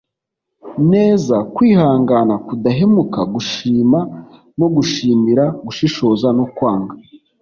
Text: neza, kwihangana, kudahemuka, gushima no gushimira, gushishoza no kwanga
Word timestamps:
neza, 0.91 1.35
kwihangana, 1.55 2.35
kudahemuka, 2.47 3.19
gushima 3.33 3.99
no 4.59 4.67
gushimira, 4.75 5.43
gushishoza 5.65 6.27
no 6.37 6.45
kwanga 6.55 6.93